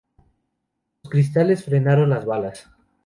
Los 1.03 1.11
cristales 1.11 1.63
frenaron 1.63 2.09
las 2.09 2.25
balas. 2.25 2.67